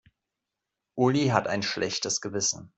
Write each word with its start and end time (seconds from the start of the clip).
Uli 0.97 1.27
hat 1.27 1.47
ein 1.47 1.61
schlechtes 1.61 2.21
Gewissen. 2.21 2.69